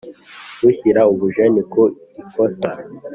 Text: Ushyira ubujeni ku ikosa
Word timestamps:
Ushyira 0.69 1.01
ubujeni 1.13 1.61
ku 1.71 1.83
ikosa 2.21 2.69